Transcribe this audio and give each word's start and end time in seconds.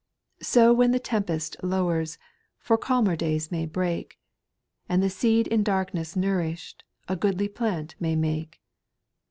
^ 0.35 0.37
3. 0.39 0.45
Sow 0.45 0.73
when 0.73 0.89
the 0.89 0.97
tempest 0.99 1.57
lowers. 1.61 2.17
For 2.57 2.75
calmer 2.75 3.15
days 3.15 3.51
may 3.51 3.67
break; 3.67 4.19
And 4.89 5.03
the 5.03 5.11
seed 5.11 5.45
in 5.45 5.61
darkness 5.61 6.15
nourished, 6.15 6.83
A 7.07 7.15
goodly 7.15 7.47
plant 7.47 7.93
may 7.99 8.15
make. 8.15 8.59